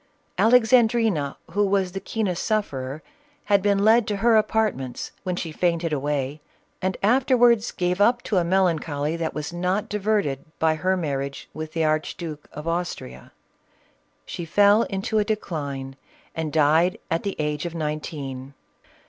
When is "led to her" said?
3.85-4.35